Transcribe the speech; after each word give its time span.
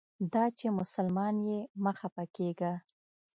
دا 0.33 0.43
چې 0.57 0.67
مسلمان 0.79 1.35
یې 1.47 1.59
مه 1.83 1.91
خپه 1.99 2.23
کیږه. 2.35 2.73